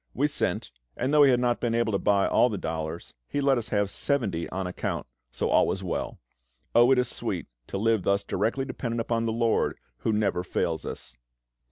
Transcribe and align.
We 0.15 0.25
sent, 0.25 0.71
and 0.97 1.13
though 1.13 1.21
he 1.21 1.29
had 1.29 1.39
not 1.39 1.59
been 1.59 1.75
able 1.75 1.91
to 1.91 1.99
buy 1.99 2.27
all 2.27 2.49
the 2.49 2.57
dollars, 2.57 3.13
he 3.27 3.39
let 3.39 3.59
us 3.59 3.69
have 3.69 3.91
seventy 3.91 4.49
on 4.49 4.65
account; 4.65 5.05
so 5.31 5.49
all 5.51 5.67
was 5.67 5.83
well. 5.83 6.17
Oh, 6.73 6.89
it 6.91 6.97
is 6.97 7.07
sweet 7.07 7.45
to 7.67 7.77
live 7.77 8.01
thus 8.01 8.23
directly 8.23 8.65
dependent 8.65 8.99
upon 9.01 9.27
the 9.27 9.31
LORD, 9.31 9.77
who 9.97 10.11
never 10.11 10.43
fails 10.43 10.87
us! 10.87 11.17